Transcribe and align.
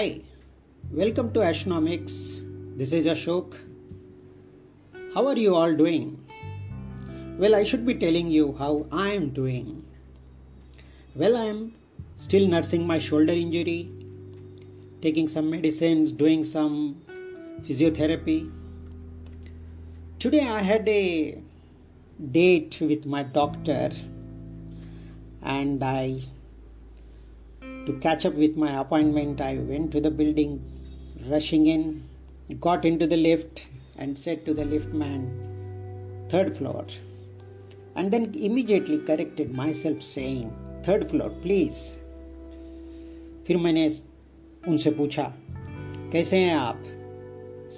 Hi, 0.00 0.22
welcome 0.90 1.30
to 1.32 1.40
Ashnomics. 1.40 2.12
This 2.74 2.94
is 2.94 3.04
Ashok. 3.04 3.56
How 5.14 5.26
are 5.26 5.36
you 5.36 5.54
all 5.54 5.74
doing? 5.74 6.24
Well, 7.36 7.54
I 7.54 7.64
should 7.64 7.84
be 7.84 7.94
telling 7.96 8.30
you 8.30 8.54
how 8.58 8.86
I 8.90 9.10
am 9.10 9.28
doing. 9.28 9.84
Well, 11.14 11.36
I 11.36 11.44
am 11.48 11.74
still 12.16 12.48
nursing 12.48 12.86
my 12.86 12.98
shoulder 12.98 13.34
injury, 13.34 13.90
taking 15.02 15.28
some 15.28 15.50
medicines, 15.50 16.12
doing 16.12 16.44
some 16.44 17.02
physiotherapy. 17.68 18.50
Today 20.18 20.48
I 20.48 20.62
had 20.62 20.88
a 20.88 21.42
date 22.38 22.78
with 22.80 23.04
my 23.04 23.22
doctor 23.22 23.90
and 25.42 25.84
I 25.84 26.22
to 27.85 27.93
catch 28.05 28.25
up 28.25 28.35
with 28.43 28.57
my 28.57 28.71
appointment 28.81 29.41
I 29.41 29.57
went 29.71 29.91
to 29.91 30.01
the 30.01 30.11
building 30.11 30.53
rushing 31.29 31.67
in 31.67 32.03
got 32.59 32.85
into 32.85 33.07
the 33.07 33.17
lift 33.17 33.67
and 33.97 34.17
said 34.17 34.45
to 34.45 34.53
the 34.53 34.65
lift 34.65 34.93
man 35.03 35.25
third 36.29 36.55
floor 36.57 36.85
and 37.95 38.11
then 38.11 38.33
immediately 38.49 38.99
corrected 39.09 39.51
myself 39.63 40.07
saying 40.13 40.53
third 40.87 41.03
floor 41.09 41.29
please 41.43 41.77
फिर 43.47 43.57
मैंने 43.57 43.87
उनसे 44.67 44.91
पूछा 44.97 45.23
कैसे 46.11 46.37
हैं 46.39 46.55
आप 46.55 46.83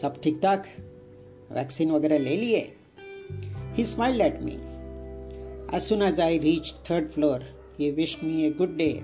सब 0.01 0.19
ठीक 0.23 0.39
ठाक 0.43 0.65
वैक्सीन 1.57 1.91
वगैरह 1.91 2.17
ले 2.19 2.35
लिए 2.37 2.59
he 3.77 3.83
smiled 3.93 4.21
at 4.21 4.41
me 4.41 4.57
As 5.69 5.85
soon 5.85 6.01
as 6.01 6.17
I 6.17 6.37
reached 6.37 6.75
third 6.85 7.11
floor, 7.13 7.41
he 7.77 7.91
wished 7.91 8.21
me 8.23 8.45
a 8.45 8.49
good 8.49 8.77
day 8.77 9.03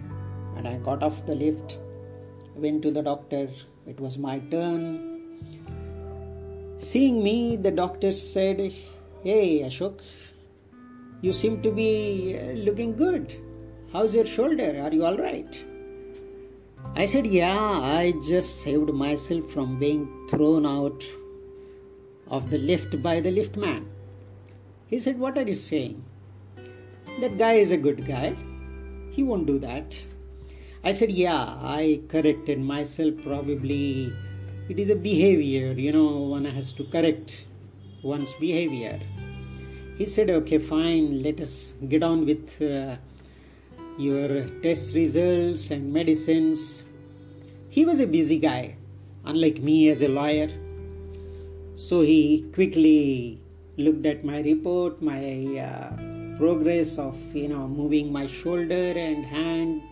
and 0.59 0.67
I 0.67 0.77
got 0.78 1.03
off 1.05 1.25
the 1.25 1.34
lift, 1.37 1.78
went 2.56 2.83
to 2.83 2.91
the 2.91 3.03
doctor. 3.03 3.48
It 3.87 3.98
was 4.01 4.19
my 4.19 4.41
turn. 4.51 4.84
Seeing 6.78 7.23
me, 7.23 7.56
the 7.56 7.70
doctor 7.70 8.11
said, 8.11 8.73
Hey 9.23 9.62
Ashok, 9.62 10.01
you 11.23 11.33
seem 11.33 11.62
to 11.62 11.70
be 11.70 12.36
uh, 12.36 12.53
looking 12.69 12.97
good. 12.97 13.34
How's 13.92 14.12
your 14.14 14.27
shoulder? 14.27 14.81
Are 14.83 14.92
you 14.92 15.06
alright? 15.06 15.64
I 16.95 17.06
said, 17.06 17.27
Yeah, 17.27 17.59
I 17.59 18.12
just 18.29 18.62
saved 18.62 18.92
myself 18.92 19.51
from 19.51 19.79
being 19.79 20.09
thrown 20.29 20.67
out 20.67 21.05
of 22.29 22.51
the 22.51 22.59
lift 22.59 23.01
by 23.01 23.20
the 23.20 23.31
lift 23.31 23.56
man. 23.56 23.89
He 24.89 24.98
said, 24.98 25.19
What 25.19 25.39
are 25.39 25.47
you 25.47 25.55
saying? 25.55 26.05
That 27.20 27.39
guy 27.39 27.55
is 27.55 27.70
a 27.70 27.77
good 27.77 28.06
guy. 28.06 28.36
He 29.11 29.23
won't 29.23 29.47
do 29.47 29.59
that. 29.61 30.01
I 30.84 30.93
said, 30.93 31.11
Yeah, 31.11 31.59
I 31.61 32.03
corrected 32.09 32.61
myself. 32.61 33.15
Probably 33.23 34.12
it 34.69 34.79
is 34.79 34.91
a 34.91 34.95
behavior, 34.95 35.73
you 35.73 35.93
know, 35.93 36.19
one 36.37 36.45
has 36.45 36.73
to 36.75 36.85
correct 36.85 37.47
one's 38.03 38.33
behavior. 38.35 39.01
He 39.97 40.07
said, 40.07 40.31
Okay, 40.31 40.59
fine, 40.59 41.23
let 41.23 41.41
us 41.41 41.75
get 41.89 42.03
on 42.03 42.27
with 42.27 42.62
uh, 42.62 42.97
your 43.98 44.47
test 44.62 44.95
results 44.95 45.70
and 45.70 45.93
medicines. 45.93 46.85
He 47.70 47.85
was 47.85 47.98
a 48.01 48.07
busy 48.07 48.39
guy, 48.39 48.77
unlike 49.25 49.59
me 49.59 49.89
as 49.89 50.03
a 50.03 50.09
lawyer. 50.09 50.48
So 51.75 52.03
he 52.03 52.47
quickly 52.55 53.41
looked 53.77 54.07
at 54.07 54.25
my 54.25 54.41
report, 54.41 55.01
my 55.01 55.59
uh, 55.59 56.37
progress 56.37 56.98
of 56.98 57.17
you 57.35 57.48
know 57.48 57.67
moving 57.67 58.13
my 58.13 58.27
shoulder 58.27 58.92
and 58.92 59.25
hand, 59.25 59.83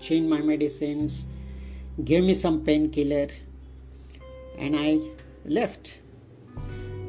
changed 0.00 0.28
my 0.28 0.40
medicines, 0.40 1.26
gave 2.04 2.24
me 2.24 2.34
some 2.34 2.64
painkiller, 2.64 3.28
and 4.56 4.76
I 4.76 5.00
left. 5.44 6.00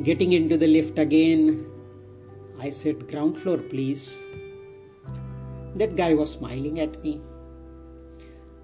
Getting 0.03 0.31
into 0.31 0.57
the 0.57 0.67
lift 0.67 0.97
again, 0.97 1.65
I 2.59 2.69
said, 2.69 3.07
Ground 3.07 3.37
floor, 3.37 3.57
please. 3.57 4.21
That 5.75 5.95
guy 5.95 6.13
was 6.13 6.31
smiling 6.31 6.79
at 6.79 7.03
me. 7.03 7.21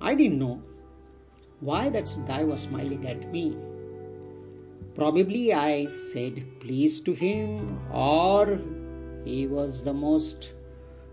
I 0.01 0.15
didn't 0.15 0.39
know 0.39 0.61
why 1.59 1.89
that 1.89 2.13
guy 2.27 2.43
was 2.43 2.61
smiling 2.61 3.07
at 3.07 3.31
me. 3.31 3.57
Probably 4.95 5.53
I 5.53 5.85
said 5.87 6.45
please 6.59 7.01
to 7.01 7.13
him, 7.13 7.79
or 7.91 8.59
he 9.23 9.47
was 9.47 9.83
the 9.83 9.93
most 9.93 10.53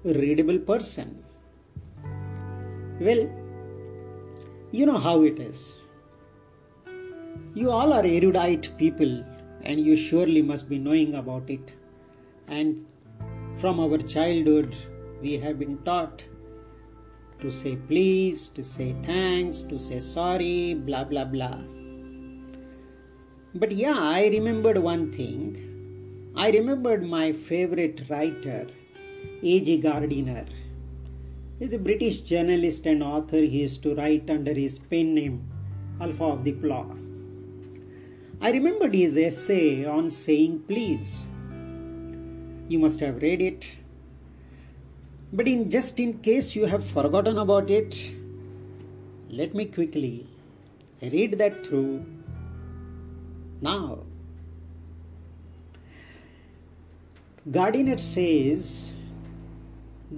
readable 0.05 0.59
person. 0.59 1.22
Well, 3.01 3.29
you 4.71 4.87
know 4.87 4.99
how 4.99 5.23
it 5.23 5.39
is. 5.39 5.81
You 7.55 7.71
all 7.71 7.93
are 7.93 8.05
erudite 8.05 8.71
people, 8.79 9.25
and 9.63 9.81
you 9.81 9.97
surely 9.97 10.43
must 10.43 10.69
be 10.69 10.79
knowing 10.79 11.15
about 11.15 11.51
it. 11.51 11.73
And 12.49 12.85
from 13.57 13.81
our 13.81 13.99
childhood, 13.99 14.75
we 15.21 15.39
have 15.39 15.59
been 15.59 15.79
taught 15.85 16.25
to 17.41 17.51
say 17.51 17.77
please, 17.77 18.49
to 18.51 18.63
say 18.63 18.95
thanks, 19.03 19.63
to 19.63 19.79
say 19.79 20.01
sorry, 20.01 20.75
blah 20.75 21.05
blah 21.05 21.25
blah. 21.25 21.59
But 23.55 23.73
yeah, 23.73 23.99
I 23.99 24.29
remembered 24.29 24.79
one 24.79 25.11
thing. 25.13 26.33
I 26.35 26.51
remembered 26.51 27.07
my 27.07 27.33
favorite 27.33 28.03
writer, 28.09 28.67
A.J. 29.43 29.79
Gardiner. 29.79 30.47
He's 31.63 31.73
a 31.73 31.79
British 31.79 32.23
journalist 32.23 32.87
and 32.87 33.05
author. 33.05 33.37
He 33.37 33.61
used 33.61 33.85
to 33.85 33.95
write 33.95 34.29
under 34.29 34.53
his 34.53 34.81
pen 34.81 35.15
name, 35.15 35.49
Alpha 36.01 36.25
of 36.25 36.43
the 36.43 36.51
Plough. 36.55 36.97
I 38.41 38.51
remembered 38.51 38.93
his 38.93 39.17
essay 39.17 39.85
on 39.85 40.11
saying 40.11 40.65
please. 40.67 41.29
You 42.69 42.81
must 42.81 42.99
have 42.99 43.23
read 43.23 43.41
it. 43.41 43.77
But 45.33 45.47
in 45.47 45.71
just 45.71 46.01
in 46.01 46.15
case 46.19 46.57
you 46.57 46.67
have 46.67 46.85
forgotten 46.85 47.39
about 47.39 47.71
it, 47.71 48.17
let 49.31 49.55
me 49.55 49.67
quickly 49.67 50.27
read 51.01 51.39
that 51.39 51.65
through 51.65 52.05
now. 53.61 54.01
Gardiner 57.49 57.99
says 57.99 58.91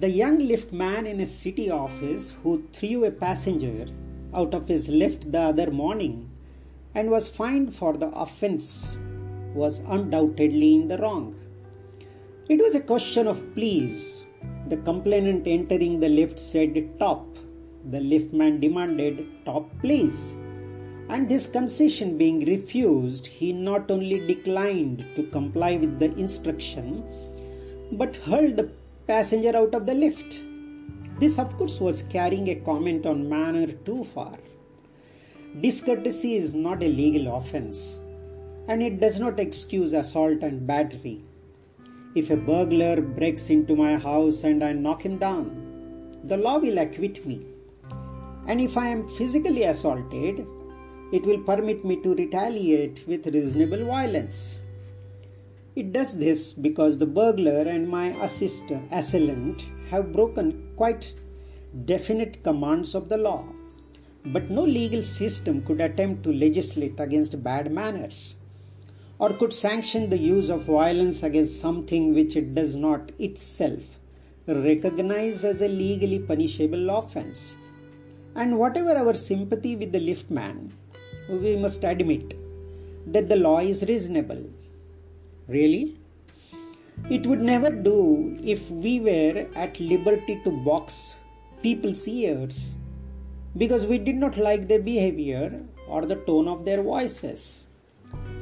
the 0.00 0.10
young 0.10 0.38
lift 0.40 0.72
man 0.72 1.06
in 1.06 1.20
a 1.20 1.26
city 1.26 1.70
office 1.70 2.34
who 2.42 2.64
threw 2.72 3.04
a 3.04 3.10
passenger 3.12 3.86
out 4.34 4.52
of 4.52 4.66
his 4.66 4.88
lift 4.88 5.30
the 5.30 5.40
other 5.40 5.70
morning 5.70 6.28
and 6.96 7.08
was 7.08 7.28
fined 7.28 7.72
for 7.72 7.92
the 7.92 8.08
offense 8.08 8.96
was 9.54 9.78
undoubtedly 9.86 10.74
in 10.74 10.88
the 10.88 10.98
wrong. 10.98 11.36
It 12.48 12.60
was 12.60 12.74
a 12.74 12.80
question 12.80 13.28
of 13.28 13.54
please. 13.54 14.24
The 14.68 14.78
complainant 14.78 15.46
entering 15.46 16.00
the 16.00 16.08
lift 16.08 16.40
said 16.40 16.98
top. 16.98 17.24
The 17.90 18.00
liftman 18.00 18.60
demanded 18.60 19.24
top 19.44 19.70
please. 19.80 20.32
And 21.08 21.28
this 21.28 21.46
concession 21.46 22.18
being 22.18 22.44
refused, 22.46 23.28
he 23.28 23.52
not 23.52 23.88
only 23.92 24.26
declined 24.26 25.06
to 25.14 25.22
comply 25.22 25.76
with 25.76 26.00
the 26.00 26.12
instruction, 26.16 27.04
but 27.92 28.16
hurled 28.16 28.56
the 28.56 28.72
passenger 29.06 29.56
out 29.56 29.74
of 29.74 29.86
the 29.86 29.94
lift. 29.94 30.42
This, 31.18 31.38
of 31.38 31.56
course, 31.56 31.80
was 31.80 32.02
carrying 32.04 32.48
a 32.48 32.56
comment 32.56 33.06
on 33.06 33.28
manner 33.28 33.66
too 33.66 34.04
far. 34.04 34.38
Discourtesy 35.60 36.34
is 36.36 36.54
not 36.54 36.82
a 36.82 36.88
legal 36.88 37.36
offense, 37.36 38.00
and 38.66 38.82
it 38.82 38.98
does 39.00 39.20
not 39.20 39.38
excuse 39.38 39.92
assault 39.92 40.42
and 40.42 40.66
battery. 40.66 41.22
If 42.14 42.30
a 42.30 42.36
burglar 42.36 43.00
breaks 43.00 43.50
into 43.50 43.76
my 43.76 43.96
house 43.96 44.44
and 44.44 44.64
I 44.64 44.72
knock 44.72 45.02
him 45.04 45.18
down, 45.18 46.18
the 46.24 46.36
law 46.36 46.58
will 46.58 46.78
acquit 46.78 47.24
me. 47.26 47.46
And 48.46 48.60
if 48.60 48.76
I 48.76 48.88
am 48.88 49.08
physically 49.08 49.64
assaulted, 49.64 50.46
it 51.12 51.24
will 51.24 51.38
permit 51.40 51.84
me 51.84 52.02
to 52.02 52.14
retaliate 52.14 53.06
with 53.06 53.26
reasonable 53.26 53.84
violence. 53.84 54.58
It 55.76 55.92
does 55.92 56.16
this 56.18 56.52
because 56.52 56.98
the 56.98 57.06
burglar 57.06 57.62
and 57.62 57.88
my 57.88 58.06
assistant, 58.22 58.88
assailant 58.92 59.64
have 59.90 60.12
broken 60.12 60.70
quite 60.76 61.12
definite 61.84 62.44
commands 62.44 62.94
of 62.94 63.08
the 63.08 63.16
law. 63.16 63.44
But 64.26 64.50
no 64.50 64.62
legal 64.62 65.02
system 65.02 65.62
could 65.62 65.80
attempt 65.80 66.22
to 66.22 66.32
legislate 66.32 67.00
against 67.00 67.42
bad 67.42 67.72
manners 67.72 68.36
or 69.18 69.32
could 69.32 69.52
sanction 69.52 70.08
the 70.10 70.18
use 70.18 70.48
of 70.48 70.64
violence 70.64 71.22
against 71.22 71.60
something 71.60 72.14
which 72.14 72.36
it 72.36 72.54
does 72.54 72.76
not 72.76 73.10
itself 73.18 73.82
recognize 74.46 75.44
as 75.44 75.60
a 75.62 75.68
legally 75.68 76.18
punishable 76.18 76.90
offense. 76.90 77.56
And 78.36 78.58
whatever 78.58 78.96
our 78.96 79.14
sympathy 79.14 79.76
with 79.76 79.92
the 79.92 80.00
liftman, 80.00 80.70
we 81.28 81.56
must 81.56 81.84
admit 81.84 82.34
that 83.06 83.28
the 83.28 83.36
law 83.36 83.60
is 83.60 83.84
reasonable. 83.84 84.44
Really? 85.48 85.96
It 87.10 87.26
would 87.26 87.40
never 87.40 87.70
do 87.70 88.36
if 88.42 88.70
we 88.70 89.00
were 89.00 89.46
at 89.54 89.78
liberty 89.80 90.40
to 90.44 90.50
box 90.50 91.16
people's 91.62 92.06
ears 92.08 92.74
because 93.56 93.84
we 93.86 93.98
did 93.98 94.16
not 94.16 94.36
like 94.36 94.68
their 94.68 94.80
behavior 94.80 95.60
or 95.86 96.06
the 96.06 96.16
tone 96.16 96.48
of 96.48 96.64
their 96.64 96.82
voices 96.82 97.64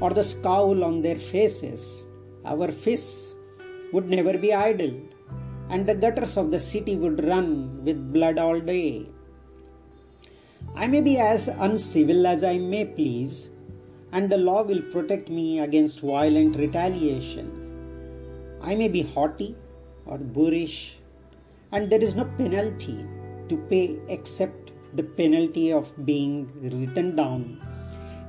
or 0.01 0.11
the 0.11 0.23
scowl 0.23 0.85
on 0.85 1.03
their 1.03 1.19
faces. 1.19 2.05
Our 2.45 2.71
fists 2.71 3.35
would 3.93 4.09
never 4.09 4.37
be 4.39 4.53
idle, 4.53 4.95
and 5.71 5.87
the 5.87 5.95
gutters 5.95 6.37
of 6.37 6.51
the 6.51 6.59
city 6.59 6.97
would 6.97 7.25
run 7.25 7.85
with 7.85 8.13
blood 8.13 8.39
all 8.39 8.61
day. 8.61 9.09
I 10.75 10.87
may 10.87 11.01
be 11.01 11.19
as 11.19 11.49
uncivil 11.49 12.27
as 12.27 12.43
I 12.43 12.59
may 12.59 12.85
please, 12.85 13.49
and 14.13 14.29
the 14.31 14.37
law 14.37 14.63
will 14.63 14.83
protect 14.95 15.29
me 15.29 15.61
against 15.61 16.01
violent 16.01 16.57
retaliation. 16.57 17.51
I 18.61 18.75
may 18.75 18.89
be 18.89 19.03
haughty 19.03 19.57
or 20.07 20.19
boorish, 20.19 20.99
and 21.73 21.91
there 21.91 22.03
is 22.03 22.15
no 22.15 22.27
penalty 22.37 23.07
to 23.49 23.57
pay 23.71 23.99
except 24.09 24.73
the 24.95 25.03
penalty 25.03 25.73
of 25.73 25.91
being 26.05 26.51
written 26.61 27.17
down 27.17 27.61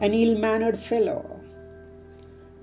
an 0.01 0.13
ill 0.13 0.37
mannered 0.37 0.77
fellow. 0.77 1.39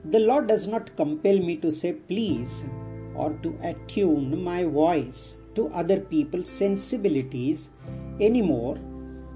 The 0.04 0.18
law 0.18 0.40
does 0.40 0.66
not 0.66 0.94
compel 0.96 1.38
me 1.38 1.56
to 1.58 1.70
say 1.70 1.92
please 1.92 2.66
or 3.14 3.30
to 3.42 3.56
attune 3.62 4.42
my 4.42 4.64
voice 4.64 5.38
to 5.54 5.68
other 5.68 6.00
people's 6.00 6.50
sensibilities 6.50 7.70
any 8.20 8.42
more 8.42 8.78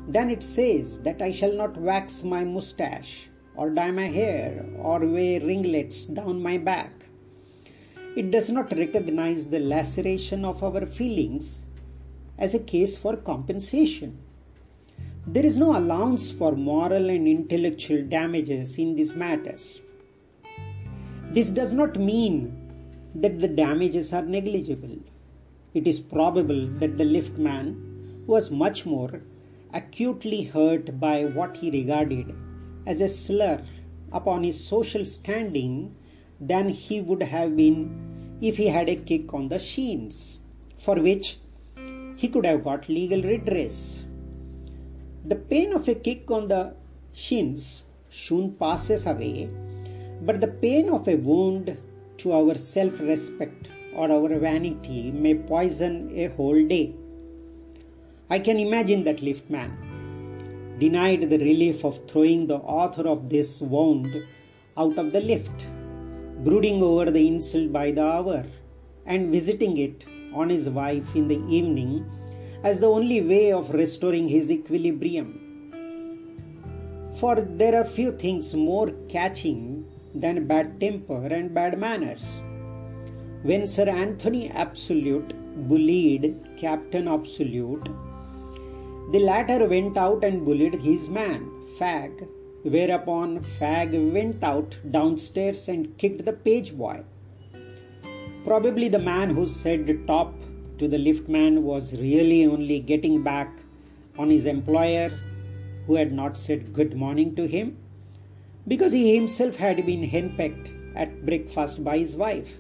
than 0.08 0.30
it 0.30 0.42
says 0.42 1.00
that 1.00 1.22
I 1.22 1.30
shall 1.30 1.54
not 1.54 1.76
wax 1.76 2.22
my 2.22 2.44
moustache 2.44 3.30
or 3.56 3.70
dye 3.70 3.90
my 3.90 4.06
hair 4.06 4.64
or 4.78 5.00
wear 5.06 5.40
ringlets 5.40 6.04
down 6.04 6.42
my 6.42 6.58
back. 6.58 6.92
It 8.16 8.30
does 8.30 8.50
not 8.50 8.76
recognize 8.76 9.48
the 9.48 9.58
laceration 9.58 10.44
of 10.44 10.62
our 10.62 10.86
feelings 10.86 11.66
as 12.38 12.54
a 12.54 12.58
case 12.58 12.96
for 12.96 13.16
compensation. 13.16 14.18
There 15.26 15.46
is 15.46 15.56
no 15.56 15.76
allowance 15.76 16.30
for 16.30 16.52
moral 16.52 17.08
and 17.08 17.26
intellectual 17.26 18.02
damages 18.02 18.78
in 18.78 18.94
these 18.94 19.14
matters. 19.14 19.80
This 21.30 21.50
does 21.50 21.72
not 21.72 21.98
mean 21.98 22.60
that 23.14 23.40
the 23.40 23.48
damages 23.48 24.12
are 24.12 24.22
negligible. 24.22 24.98
It 25.72 25.86
is 25.86 25.98
probable 25.98 26.68
that 26.78 26.98
the 26.98 27.04
liftman 27.04 28.26
was 28.26 28.50
much 28.50 28.86
more 28.86 29.22
acutely 29.72 30.44
hurt 30.44 31.00
by 31.00 31.24
what 31.24 31.56
he 31.56 31.70
regarded 31.70 32.34
as 32.86 33.00
a 33.00 33.08
slur 33.08 33.62
upon 34.12 34.44
his 34.44 34.64
social 34.66 35.04
standing 35.04 35.94
than 36.40 36.68
he 36.68 37.00
would 37.00 37.22
have 37.22 37.56
been 37.56 38.38
if 38.40 38.56
he 38.56 38.68
had 38.68 38.88
a 38.88 38.96
kick 38.96 39.32
on 39.32 39.48
the 39.48 39.58
shins, 39.58 40.38
for 40.76 41.00
which 41.00 41.38
he 42.16 42.28
could 42.28 42.46
have 42.46 42.64
got 42.64 42.88
legal 42.88 43.22
redress. 43.22 44.04
The 45.24 45.36
pain 45.36 45.72
of 45.72 45.88
a 45.88 45.94
kick 45.94 46.30
on 46.30 46.48
the 46.48 46.74
shins 47.12 47.84
soon 48.10 48.52
passes 48.52 49.06
away, 49.06 49.48
but 50.22 50.40
the 50.40 50.48
pain 50.48 50.90
of 50.90 51.08
a 51.08 51.16
wound 51.16 51.76
to 52.18 52.32
our 52.32 52.54
self 52.54 53.00
respect 53.00 53.70
or 53.94 54.10
our 54.10 54.38
vanity 54.38 55.10
may 55.10 55.34
poison 55.34 56.10
a 56.14 56.26
whole 56.26 56.66
day. 56.66 56.94
I 58.30 58.38
can 58.38 58.58
imagine 58.58 59.04
that 59.04 59.18
liftman, 59.18 59.70
denied 60.78 61.28
the 61.30 61.38
relief 61.38 61.84
of 61.84 62.00
throwing 62.08 62.46
the 62.46 62.56
author 62.56 63.06
of 63.08 63.28
this 63.28 63.60
wound 63.60 64.24
out 64.76 64.98
of 64.98 65.12
the 65.12 65.20
lift, 65.20 65.68
brooding 66.44 66.82
over 66.82 67.10
the 67.10 67.26
insult 67.26 67.72
by 67.72 67.90
the 67.90 68.02
hour, 68.02 68.44
and 69.06 69.30
visiting 69.30 69.76
it 69.76 70.04
on 70.34 70.48
his 70.48 70.68
wife 70.68 71.14
in 71.14 71.28
the 71.28 71.40
evening 71.48 72.04
as 72.62 72.80
the 72.80 72.88
only 72.88 73.20
way 73.20 73.52
of 73.52 73.74
restoring 73.74 74.28
his 74.28 74.50
equilibrium. 74.50 75.40
For 77.20 77.36
there 77.40 77.76
are 77.80 77.84
few 77.84 78.10
things 78.12 78.54
more 78.54 78.90
catching 79.08 79.86
than 80.14 80.46
bad 80.46 80.80
temper 80.80 81.26
and 81.26 81.54
bad 81.54 81.78
manners. 81.78 82.40
When 83.42 83.66
Sir 83.66 83.88
Anthony 83.88 84.50
Absolute 84.50 85.32
bullied 85.68 86.34
Captain 86.56 87.06
Absolute, 87.06 87.88
the 89.12 89.18
latter 89.18 89.66
went 89.66 89.98
out 89.98 90.24
and 90.24 90.44
bullied 90.44 90.74
his 90.74 91.08
man, 91.08 91.50
Fag, 91.78 92.26
whereupon 92.62 93.40
Fag 93.40 94.12
went 94.12 94.42
out 94.42 94.78
downstairs 94.90 95.68
and 95.68 95.96
kicked 95.98 96.24
the 96.24 96.32
page 96.32 96.76
boy. 96.76 97.04
Probably 98.44 98.88
the 98.88 98.98
man 98.98 99.30
who 99.30 99.46
said 99.46 100.06
top 100.06 100.34
to 100.78 100.88
the 100.88 100.96
liftman 100.98 101.62
was 101.62 101.92
really 101.94 102.46
only 102.46 102.80
getting 102.80 103.22
back 103.22 103.50
on 104.18 104.30
his 104.30 104.46
employer 104.46 105.10
who 105.86 105.96
had 105.96 106.12
not 106.12 106.36
said 106.36 106.72
good 106.72 106.96
morning 106.96 107.34
to 107.36 107.46
him 107.46 107.76
because 108.66 108.92
he 108.92 109.14
himself 109.14 109.56
had 109.56 109.84
been 109.84 110.02
henpecked 110.02 110.70
at 110.96 111.26
breakfast 111.26 111.84
by 111.84 111.98
his 111.98 112.16
wife, 112.16 112.58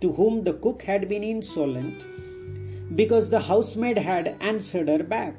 to 0.00 0.12
whom 0.12 0.42
the 0.42 0.54
cook 0.54 0.82
had 0.82 1.08
been 1.08 1.22
insolent 1.22 2.04
because 2.96 3.30
the 3.30 3.40
housemaid 3.40 3.98
had 3.98 4.36
answered 4.40 4.88
her 4.88 5.02
back 5.02 5.34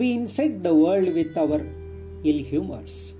we 0.00 0.10
infect 0.12 0.62
the 0.62 0.74
world 0.74 1.08
with 1.16 1.36
our 1.36 1.58
ill 2.24 2.38
humors. 2.50 3.12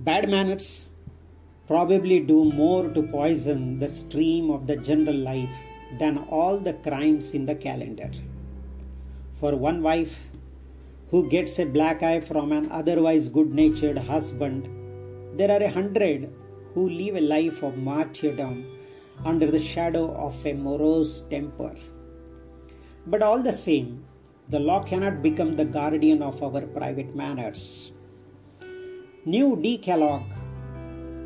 Bad 0.00 0.28
manners 0.28 0.88
probably 1.68 2.18
do 2.18 2.38
more 2.60 2.88
to 2.96 3.02
poison 3.04 3.78
the 3.78 3.88
stream 3.88 4.50
of 4.50 4.66
the 4.66 4.76
general 4.88 5.14
life 5.14 5.54
than 6.00 6.18
all 6.38 6.58
the 6.58 6.72
crimes 6.72 7.32
in 7.32 7.46
the 7.46 7.54
calendar. 7.54 8.10
For 9.38 9.54
one 9.54 9.84
wife 9.84 10.18
who 11.12 11.28
gets 11.28 11.60
a 11.60 11.64
black 11.64 12.02
eye 12.02 12.20
from 12.20 12.50
an 12.50 12.68
otherwise 12.72 13.28
good 13.28 13.54
natured 13.54 13.98
husband, 13.98 14.68
there 15.38 15.52
are 15.52 15.62
a 15.62 15.70
hundred 15.70 16.28
who 16.74 16.88
live 16.88 17.14
a 17.14 17.20
life 17.20 17.62
of 17.62 17.76
martyrdom 17.76 18.66
under 19.24 19.48
the 19.48 19.60
shadow 19.60 20.12
of 20.16 20.44
a 20.44 20.54
morose 20.54 21.20
temper. 21.30 21.76
But 23.06 23.22
all 23.22 23.42
the 23.44 23.52
same, 23.52 24.04
the 24.52 24.58
law 24.58 24.82
cannot 24.82 25.22
become 25.22 25.54
the 25.54 25.64
guardian 25.64 26.22
of 26.28 26.42
our 26.42 26.62
private 26.78 27.14
manners. 27.14 27.92
New 29.24 29.56
decalogue, 29.56 30.30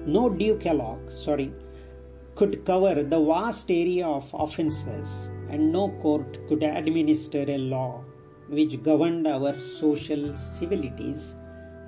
no 0.05 0.29
decalogue, 0.29 1.11
sorry, 1.11 1.51
could 2.35 2.67
cover 2.67 3.03
the 3.03 3.21
vast 3.31 3.71
area 3.71 4.07
of 4.07 4.29
offences, 4.35 5.31
and 5.49 5.73
no 5.73 5.89
court 6.03 6.47
could 6.49 6.63
administer 6.63 7.45
a 7.49 7.57
law 7.57 8.05
which 8.49 8.83
governed 8.83 9.27
our 9.27 9.59
social 9.59 10.37
civilities, 10.37 11.35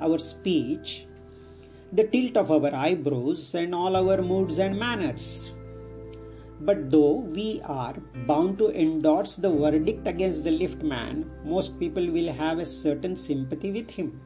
our 0.01 0.19
speech, 0.19 1.07
the 1.93 2.05
tilt 2.05 2.39
of 2.39 2.51
our 2.51 2.75
eyebrows, 2.75 3.55
and 3.55 3.75
all 3.75 3.95
our 3.95 4.23
moods 4.23 4.59
and 4.59 4.79
manners. 4.79 5.53
But 6.61 6.91
though 6.91 7.17
we 7.17 7.61
are 7.65 7.95
bound 8.27 8.59
to 8.59 8.71
endorse 8.71 9.37
the 9.37 9.51
verdict 9.51 10.07
against 10.07 10.45
the 10.45 10.51
lift 10.51 10.83
man, 10.83 11.31
most 11.45 11.79
people 11.79 12.11
will 12.11 12.33
have 12.33 12.59
a 12.59 12.67
certain 12.67 13.15
sympathy 13.15 13.71
with 13.71 13.91
him. 13.91 14.21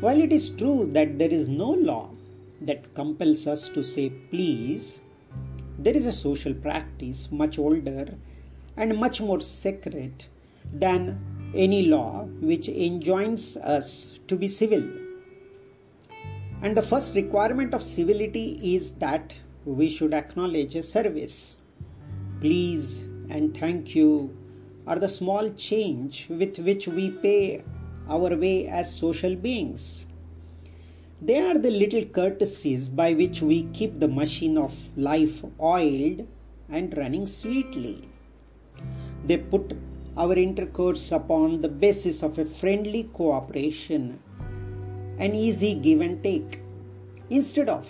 While 0.00 0.20
it 0.20 0.32
is 0.32 0.48
true 0.50 0.86
that 0.92 1.18
there 1.18 1.28
is 1.28 1.46
no 1.46 1.70
law 1.70 2.10
that 2.62 2.94
compels 2.94 3.46
us 3.46 3.68
to 3.70 3.82
say 3.82 4.08
please, 4.08 5.00
there 5.78 5.94
is 5.94 6.06
a 6.06 6.12
social 6.12 6.54
practice 6.54 7.30
much 7.30 7.58
older 7.58 8.14
and 8.76 8.96
much 8.96 9.20
more 9.20 9.40
sacred 9.40 10.24
than 10.72 11.18
any 11.54 11.82
law 11.86 12.24
which 12.40 12.68
enjoins 12.68 13.56
us 13.58 14.18
to 14.26 14.36
be 14.36 14.48
civil. 14.48 14.82
And 16.62 16.76
the 16.76 16.82
first 16.82 17.14
requirement 17.14 17.74
of 17.74 17.82
civility 17.82 18.58
is 18.74 18.92
that 18.92 19.34
we 19.64 19.88
should 19.88 20.14
acknowledge 20.14 20.74
a 20.74 20.82
service. 20.82 21.56
Please 22.40 23.02
and 23.28 23.56
thank 23.56 23.94
you 23.94 24.36
are 24.86 24.98
the 24.98 25.08
small 25.08 25.50
change 25.50 26.26
with 26.28 26.58
which 26.58 26.86
we 26.88 27.10
pay 27.10 27.62
our 28.08 28.34
way 28.36 28.66
as 28.66 28.94
social 28.94 29.36
beings. 29.36 30.06
They 31.22 31.38
are 31.38 31.58
the 31.58 31.70
little 31.70 32.04
courtesies 32.06 32.88
by 32.88 33.12
which 33.12 33.42
we 33.42 33.64
keep 33.74 34.00
the 34.00 34.08
machine 34.08 34.56
of 34.56 34.78
life 34.96 35.44
oiled 35.60 36.26
and 36.70 36.96
running 36.96 37.26
sweetly. 37.26 38.08
They 39.26 39.36
put 39.36 39.76
our 40.16 40.34
intercourse 40.34 41.12
upon 41.12 41.60
the 41.60 41.68
basis 41.68 42.22
of 42.22 42.38
a 42.38 42.44
friendly 42.44 43.04
cooperation, 43.12 44.18
an 45.18 45.34
easy 45.34 45.74
give 45.74 46.00
and 46.00 46.22
take, 46.22 46.60
instead 47.28 47.68
of 47.68 47.86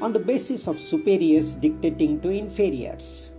on 0.00 0.12
the 0.12 0.18
basis 0.18 0.66
of 0.68 0.78
superiors 0.78 1.54
dictating 1.54 2.20
to 2.20 2.28
inferiors. 2.28 3.30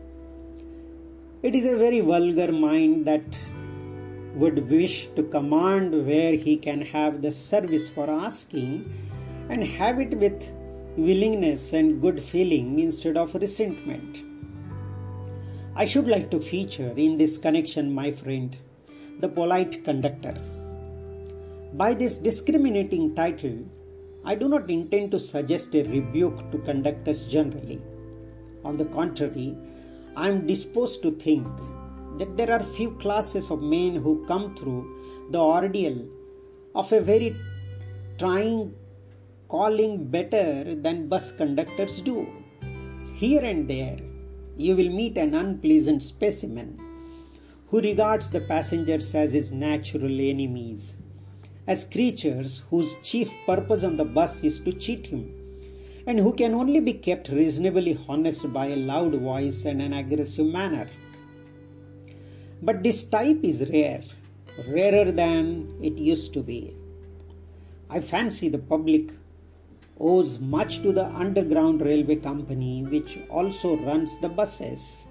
It 1.43 1.53
is 1.53 1.65
a 1.65 1.77
very 1.77 1.99
vulgar 1.99 2.51
mind 2.51 3.05
that 3.05 3.23
would 4.33 4.69
wish 4.69 5.07
to 5.15 5.23
command 5.23 6.05
where 6.05 6.33
he 6.33 6.57
can 6.57 6.81
have 6.81 7.21
the 7.21 7.31
service 7.31 7.87
for 7.87 8.09
asking 8.09 8.91
and 9.49 9.63
have 9.63 9.99
it 9.99 10.17
with 10.17 10.51
willingness 10.97 11.73
and 11.73 12.01
good 12.01 12.21
feeling 12.21 12.79
instead 12.79 13.17
of 13.17 13.35
resentment. 13.35 14.23
I 15.75 15.85
should 15.85 16.07
like 16.07 16.31
to 16.31 16.39
feature 16.39 16.93
in 16.97 17.17
this 17.17 17.37
connection, 17.37 17.93
my 17.93 18.11
friend, 18.11 18.57
The 19.19 19.29
Polite 19.29 19.83
Conductor. 19.83 20.35
By 21.73 21.93
this 21.93 22.17
discriminating 22.17 23.13
title, 23.13 23.59
I 24.29 24.35
do 24.35 24.49
not 24.49 24.69
intend 24.69 25.11
to 25.11 25.19
suggest 25.21 25.73
a 25.73 25.83
rebuke 25.83 26.39
to 26.51 26.57
conductors 26.69 27.25
generally. 27.27 27.81
On 28.65 28.75
the 28.75 28.87
contrary, 28.95 29.55
I 30.17 30.27
am 30.27 30.45
disposed 30.45 31.01
to 31.03 31.11
think 31.11 31.47
that 32.17 32.35
there 32.35 32.51
are 32.51 32.75
few 32.77 32.91
classes 33.03 33.49
of 33.49 33.61
men 33.61 33.95
who 33.95 34.25
come 34.25 34.53
through 34.57 34.81
the 35.31 35.39
ordeal 35.39 36.05
of 36.75 36.91
a 36.91 36.99
very 36.99 37.37
trying 38.17 38.73
calling 39.47 40.03
better 40.17 40.75
than 40.75 41.07
bus 41.07 41.31
conductors 41.31 42.01
do. 42.01 42.27
Here 43.13 43.45
and 43.45 43.65
there, 43.65 43.99
you 44.57 44.75
will 44.75 44.89
meet 44.89 45.15
an 45.17 45.35
unpleasant 45.35 46.03
specimen 46.03 46.69
who 47.69 47.79
regards 47.79 48.29
the 48.31 48.41
passengers 48.41 49.15
as 49.15 49.31
his 49.31 49.53
natural 49.53 50.19
enemies, 50.19 50.97
as 51.67 51.83
creatures 51.83 52.63
whose 52.69 52.95
chief 53.03 53.29
purpose 53.45 53.83
on 53.83 53.97
the 53.97 54.05
bus 54.05 54.43
is 54.43 54.59
to 54.61 54.71
cheat 54.71 55.07
him, 55.07 55.23
and 56.07 56.17
who 56.17 56.31
can 56.31 56.53
only 56.53 56.79
be 56.79 56.93
kept 56.93 57.27
reasonably 57.29 57.99
honest 58.07 58.51
by 58.53 58.67
a 58.67 58.75
loud 58.75 59.13
voice 59.15 59.65
and 59.65 59.81
an 59.81 59.93
aggressive 59.93 60.45
manner. 60.45 60.87
But 62.61 62.83
this 62.83 63.03
type 63.03 63.43
is 63.43 63.69
rare, 63.69 64.03
rarer 64.67 65.11
than 65.11 65.77
it 65.81 65.97
used 65.97 66.33
to 66.33 66.41
be. 66.41 66.75
I 67.89 67.99
fancy 67.99 68.47
the 68.49 68.57
public 68.57 69.11
owes 69.99 70.39
much 70.39 70.81
to 70.83 70.91
the 70.93 71.05
Underground 71.05 71.81
Railway 71.81 72.15
Company, 72.15 72.83
which 72.83 73.19
also 73.29 73.75
runs 73.77 74.19
the 74.19 74.29
buses, 74.29 75.05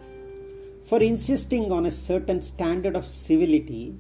for 0.85 1.01
insisting 1.01 1.71
on 1.71 1.87
a 1.87 1.91
certain 1.91 2.41
standard 2.41 2.97
of 2.97 3.07
civility 3.07 3.95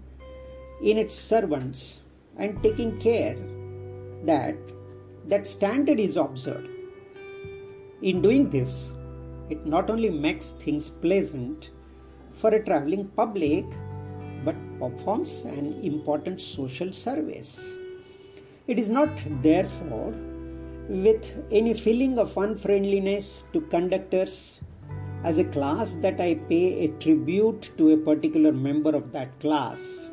in 0.82 0.96
its 0.96 1.14
servants 1.14 2.00
and 2.38 2.62
taking 2.62 2.98
care 2.98 3.36
that 4.24 4.56
that 5.26 5.46
standard 5.46 5.98
is 5.98 6.16
observed. 6.16 6.68
In 8.02 8.22
doing 8.22 8.48
this, 8.50 8.92
it 9.48 9.64
not 9.66 9.90
only 9.90 10.10
makes 10.10 10.52
things 10.52 10.88
pleasant 10.88 11.70
for 12.32 12.50
a 12.50 12.64
traveling 12.64 13.08
public 13.08 13.64
but 14.44 14.54
performs 14.78 15.42
an 15.44 15.80
important 15.82 16.40
social 16.40 16.92
service. 16.92 17.72
It 18.66 18.78
is 18.78 18.90
not, 18.90 19.10
therefore, 19.42 20.12
with 20.88 21.32
any 21.50 21.74
feeling 21.74 22.18
of 22.18 22.36
unfriendliness 22.36 23.44
to 23.52 23.60
conductors 23.62 24.60
as 25.24 25.38
a 25.38 25.44
class 25.44 25.94
that 25.96 26.20
I 26.20 26.34
pay 26.34 26.84
a 26.84 26.88
tribute 26.98 27.72
to 27.76 27.90
a 27.90 27.96
particular 27.96 28.52
member 28.52 28.94
of 28.94 29.10
that 29.12 29.38
class. 29.40 30.10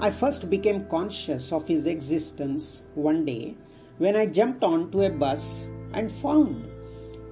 I 0.00 0.10
first 0.10 0.48
became 0.48 0.86
conscious 0.86 1.52
of 1.52 1.66
his 1.66 1.86
existence 1.86 2.82
one 2.94 3.24
day 3.24 3.56
when 3.98 4.16
I 4.16 4.26
jumped 4.26 4.62
onto 4.62 5.02
a 5.02 5.10
bus 5.10 5.66
and 5.92 6.10
found 6.10 6.68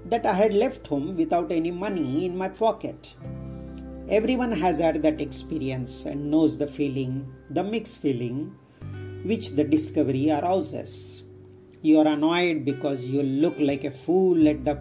that 0.07 0.27
I 0.27 0.33
had 0.33 0.53
left 0.53 0.87
home 0.87 1.17
without 1.17 1.53
any 1.53 1.71
money 1.71 2.25
in 2.25 2.37
my 2.37 2.49
pocket. 2.49 3.15
Everyone 4.09 4.53
has 4.53 4.79
had 4.79 5.03
that 5.03 5.21
experience 5.21 6.05
and 6.07 6.31
knows 6.31 6.59
the 6.59 6.67
feeling, 6.67 7.33
the 7.51 7.63
mixed 7.63 7.99
feeling, 7.99 8.55
which 9.25 9.51
the 9.51 9.65
discovery 9.65 10.31
arouses 10.31 11.25
you 11.87 12.01
are 12.01 12.09
annoyed 12.09 12.65
because 12.65 13.05
you 13.05 13.23
look 13.23 13.59
like 13.59 13.85
a 13.85 13.91
fool 13.91 14.49
at 14.49 14.65
the 14.65 14.79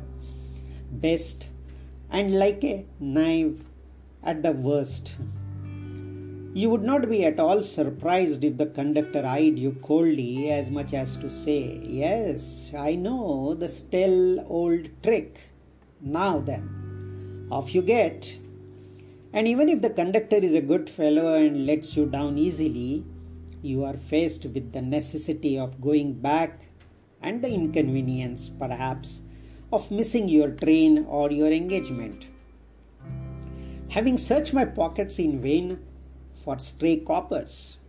best 0.92 1.50
and 2.10 2.40
like 2.40 2.64
a 2.64 2.86
knave 3.00 3.64
at 4.24 4.42
the 4.42 4.52
worst. 4.52 5.16
You 6.60 6.70
would 6.70 6.84
not 6.84 7.10
be 7.10 7.26
at 7.26 7.38
all 7.38 7.62
surprised 7.64 8.42
if 8.46 8.56
the 8.56 8.68
conductor 8.68 9.26
eyed 9.26 9.60
you 9.60 9.74
coldly 9.82 10.50
as 10.52 10.72
much 10.72 10.94
as 10.94 11.18
to 11.18 11.30
say, 11.30 11.82
Yes, 11.84 12.72
I 12.74 12.96
know 12.96 13.56
the 13.56 13.68
stale 13.68 14.40
old 14.48 14.88
trick. 15.04 15.38
Now 16.00 16.40
then, 16.40 17.50
off 17.52 17.76
you 17.76 17.82
get. 17.82 18.38
And 19.34 19.50
even 19.50 19.68
if 19.68 19.82
the 19.82 19.90
conductor 19.90 20.38
is 20.38 20.54
a 20.54 20.62
good 20.62 20.90
fellow 20.90 21.34
and 21.36 21.66
lets 21.66 21.98
you 21.98 22.06
down 22.06 22.38
easily, 22.38 23.04
you 23.62 23.84
are 23.84 23.98
faced 23.98 24.46
with 24.46 24.72
the 24.72 24.82
necessity 24.82 25.60
of 25.60 25.82
going 25.82 26.14
back 26.14 26.68
and 27.22 27.42
the 27.42 27.50
inconvenience, 27.50 28.48
perhaps, 28.48 29.24
of 29.74 29.92
missing 29.92 30.30
your 30.30 30.52
train 30.52 31.06
or 31.10 31.32
your 31.32 31.52
engagement. 31.52 32.28
Having 33.90 34.20
searched 34.20 34.54
my 34.54 34.64
pockets 34.64 35.20
in 35.20 35.42
vain 35.42 35.80
for 36.46 36.58
stray 36.60 36.98
coppers, 36.98 37.80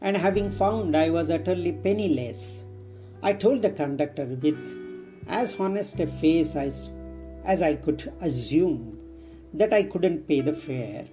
and 0.00 0.16
having 0.16 0.50
found 0.50 0.96
I 0.96 1.10
was 1.10 1.30
utterly 1.30 1.72
penniless, 1.72 2.64
I 3.22 3.32
told 3.32 3.62
the 3.62 3.70
conductor 3.70 4.24
with 4.24 4.62
as 5.26 5.58
honest 5.58 5.98
a 6.00 6.06
face 6.06 6.54
as, 6.54 6.90
as 7.44 7.60
I 7.60 7.74
could 7.74 8.12
assume 8.20 8.98
that 9.52 9.74
I 9.74 9.82
couldn't 9.82 10.28
pay 10.28 10.40
the 10.40 10.52
fare 10.52 11.06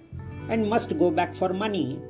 and 0.48 0.68
must 0.68 0.98
go 0.98 1.10
back 1.10 1.34
for 1.34 1.52
money. 1.52 2.00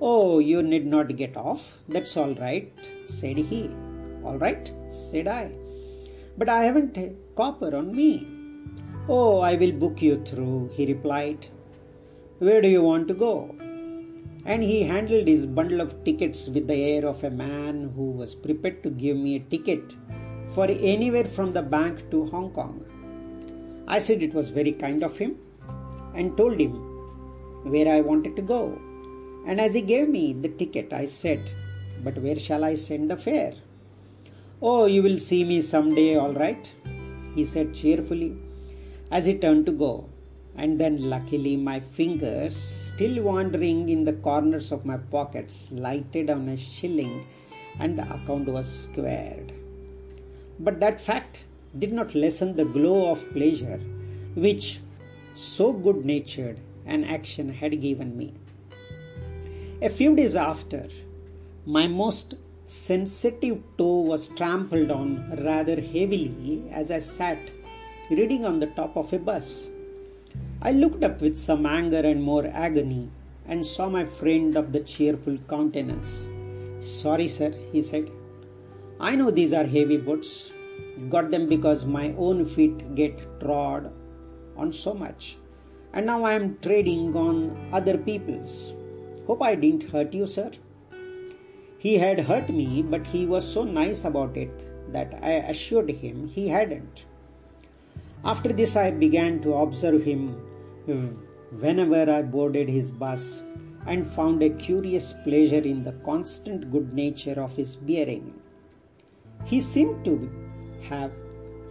Oh, 0.00 0.38
you 0.38 0.62
need 0.62 0.86
not 0.86 1.16
get 1.16 1.36
off, 1.36 1.78
that's 1.88 2.16
all 2.16 2.34
right, 2.34 2.72
said 3.06 3.36
he. 3.36 3.70
All 4.24 4.38
right, 4.38 4.72
said 4.90 5.28
I. 5.28 5.52
But 6.38 6.48
I 6.48 6.64
haven't 6.64 6.96
a 6.96 7.12
copper 7.36 7.74
on 7.76 7.94
me. 7.94 8.26
Oh, 9.08 9.40
I 9.40 9.56
will 9.56 9.72
book 9.72 10.00
you 10.00 10.22
through, 10.24 10.70
he 10.74 10.86
replied. 10.86 11.48
Where 12.38 12.62
do 12.62 12.68
you 12.68 12.82
want 12.82 13.08
to 13.08 13.14
go? 13.14 13.54
And 14.44 14.62
he 14.62 14.82
handled 14.82 15.28
his 15.28 15.46
bundle 15.46 15.80
of 15.80 16.04
tickets 16.04 16.48
with 16.48 16.66
the 16.66 16.74
air 16.74 17.06
of 17.06 17.22
a 17.24 17.30
man 17.30 17.92
who 17.94 18.10
was 18.10 18.34
prepared 18.34 18.82
to 18.82 18.90
give 18.90 19.16
me 19.16 19.36
a 19.36 19.40
ticket 19.40 19.96
for 20.48 20.66
anywhere 20.66 21.26
from 21.26 21.52
the 21.52 21.62
bank 21.62 22.10
to 22.10 22.26
Hong 22.26 22.50
Kong. 22.50 22.84
I 23.86 23.98
said 23.98 24.22
it 24.22 24.34
was 24.34 24.50
very 24.50 24.72
kind 24.72 25.02
of 25.02 25.16
him 25.16 25.36
and 26.14 26.36
told 26.36 26.60
him 26.60 26.74
where 27.64 27.88
I 27.88 28.00
wanted 28.00 28.36
to 28.36 28.42
go. 28.42 28.78
And 29.46 29.60
as 29.60 29.74
he 29.74 29.82
gave 29.82 30.08
me 30.08 30.32
the 30.32 30.48
ticket, 30.48 30.92
I 30.92 31.06
said, 31.06 31.50
But 32.04 32.18
where 32.18 32.38
shall 32.38 32.64
I 32.64 32.74
send 32.74 33.10
the 33.10 33.16
fare? 33.16 33.54
Oh, 34.62 34.84
you 34.86 35.02
will 35.02 35.16
see 35.16 35.44
me 35.44 35.62
some 35.62 35.94
day, 35.94 36.16
all 36.16 36.34
right, 36.34 36.70
he 37.34 37.44
said 37.44 37.74
cheerfully 37.74 38.36
as 39.10 39.24
he 39.24 39.34
turned 39.34 39.66
to 39.66 39.72
go. 39.72 40.09
And 40.60 40.78
then, 40.78 41.08
luckily, 41.08 41.56
my 41.56 41.80
fingers, 41.80 42.54
still 42.54 43.22
wandering 43.22 43.88
in 43.88 44.04
the 44.04 44.12
corners 44.12 44.72
of 44.72 44.84
my 44.84 44.98
pockets, 44.98 45.72
lighted 45.72 46.28
on 46.28 46.48
a 46.50 46.56
shilling 46.58 47.26
and 47.78 47.98
the 47.98 48.02
account 48.02 48.46
was 48.46 48.68
squared. 48.82 49.54
But 50.58 50.78
that 50.80 51.00
fact 51.00 51.44
did 51.78 51.94
not 51.94 52.14
lessen 52.14 52.56
the 52.56 52.66
glow 52.66 53.10
of 53.10 53.30
pleasure 53.32 53.80
which 54.34 54.80
so 55.34 55.72
good 55.72 56.04
natured 56.04 56.60
an 56.84 57.04
action 57.04 57.54
had 57.54 57.80
given 57.80 58.18
me. 58.18 58.34
A 59.80 59.88
few 59.88 60.14
days 60.14 60.36
after, 60.36 60.88
my 61.64 61.86
most 61.86 62.34
sensitive 62.66 63.62
toe 63.78 64.00
was 64.00 64.28
trampled 64.28 64.90
on 64.90 65.42
rather 65.42 65.80
heavily 65.80 66.64
as 66.70 66.90
I 66.90 66.98
sat 66.98 67.38
reading 68.10 68.44
on 68.44 68.60
the 68.60 68.66
top 68.66 68.96
of 68.98 69.10
a 69.14 69.18
bus. 69.18 69.70
I 70.62 70.72
looked 70.72 71.02
up 71.02 71.22
with 71.22 71.38
some 71.38 71.64
anger 71.64 72.00
and 72.00 72.22
more 72.22 72.46
agony 72.46 73.08
and 73.46 73.64
saw 73.64 73.88
my 73.88 74.04
friend 74.04 74.56
of 74.56 74.72
the 74.72 74.80
cheerful 74.80 75.38
countenance. 75.48 76.28
Sorry, 76.80 77.28
sir, 77.28 77.54
he 77.72 77.80
said. 77.80 78.10
I 79.00 79.16
know 79.16 79.30
these 79.30 79.54
are 79.54 79.64
heavy 79.64 79.96
boots. 79.96 80.52
Got 81.08 81.30
them 81.30 81.48
because 81.48 81.86
my 81.86 82.14
own 82.18 82.44
feet 82.44 82.94
get 82.94 83.40
trod 83.40 83.90
on 84.54 84.70
so 84.70 84.92
much. 84.92 85.38
And 85.94 86.04
now 86.04 86.24
I 86.24 86.34
am 86.34 86.58
trading 86.60 87.16
on 87.16 87.56
other 87.72 87.96
people's. 87.96 88.74
Hope 89.26 89.42
I 89.42 89.54
didn't 89.54 89.90
hurt 89.90 90.12
you, 90.12 90.26
sir. 90.26 90.50
He 91.78 91.96
had 91.96 92.20
hurt 92.20 92.50
me, 92.50 92.82
but 92.82 93.06
he 93.06 93.24
was 93.24 93.50
so 93.50 93.64
nice 93.64 94.04
about 94.04 94.36
it 94.36 94.92
that 94.92 95.18
I 95.22 95.32
assured 95.54 95.90
him 95.90 96.28
he 96.28 96.48
hadn't. 96.48 97.06
After 98.22 98.52
this, 98.52 98.76
I 98.76 98.90
began 98.90 99.40
to 99.40 99.54
observe 99.54 100.02
him 100.02 100.36
whenever 100.86 102.10
I 102.10 102.22
boarded 102.22 102.68
his 102.68 102.90
bus 102.90 103.42
and 103.86 104.06
found 104.06 104.42
a 104.42 104.50
curious 104.50 105.14
pleasure 105.24 105.62
in 105.62 105.82
the 105.82 105.92
constant 106.04 106.70
good 106.70 106.92
nature 106.92 107.40
of 107.40 107.56
his 107.56 107.76
bearing. 107.76 108.34
He 109.44 109.60
seemed 109.60 110.04
to 110.04 110.30
have 110.88 111.12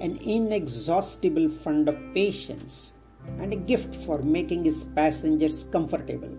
an 0.01 0.17
inexhaustible 0.17 1.49
fund 1.49 1.89
of 1.89 1.97
patience 2.13 2.91
and 3.39 3.53
a 3.53 3.57
gift 3.57 3.93
for 3.93 4.19
making 4.19 4.63
his 4.65 4.83
passengers 4.83 5.63
comfortable. 5.63 6.35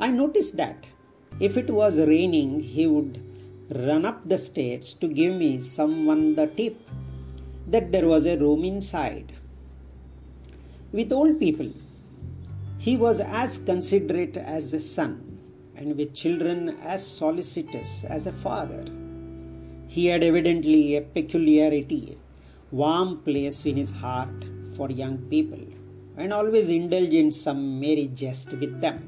I 0.00 0.10
noticed 0.10 0.56
that 0.56 0.86
if 1.40 1.56
it 1.56 1.68
was 1.68 1.98
raining, 1.98 2.60
he 2.60 2.86
would 2.86 3.22
run 3.70 4.04
up 4.04 4.26
the 4.28 4.38
stairs 4.38 4.94
to 4.94 5.08
give 5.08 5.34
me 5.34 5.58
someone 5.58 6.34
the 6.34 6.46
tip 6.46 6.76
that 7.66 7.90
there 7.92 8.06
was 8.06 8.24
a 8.24 8.38
room 8.38 8.64
inside. 8.64 9.32
With 10.96 11.12
old 11.12 11.38
people, 11.38 11.70
he 12.78 12.96
was 12.96 13.18
as 13.20 13.58
considerate 13.58 14.38
as 14.38 14.72
a 14.72 14.80
son, 14.80 15.10
and 15.78 15.94
with 15.98 16.14
children 16.14 16.70
as 16.92 17.06
solicitous 17.06 17.90
as 18.04 18.26
a 18.26 18.32
father. 18.44 18.82
He 19.94 20.06
had 20.06 20.22
evidently 20.22 20.96
a 20.96 21.02
peculiarity, 21.02 22.16
warm 22.70 23.18
place 23.26 23.66
in 23.66 23.76
his 23.76 23.90
heart 23.90 24.46
for 24.74 24.88
young 24.90 25.18
people, 25.34 25.64
and 26.16 26.32
always 26.32 26.70
indulged 26.70 27.12
in 27.12 27.30
some 27.30 27.78
merry 27.78 28.08
jest 28.22 28.52
with 28.62 28.80
them. 28.80 28.98